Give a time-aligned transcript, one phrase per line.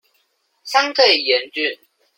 [0.63, 1.77] 相對嚴峻